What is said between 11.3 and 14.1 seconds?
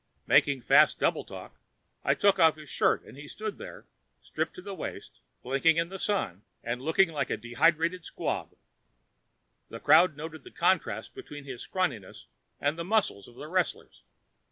his scrawniness and the muscles of the wrestlers.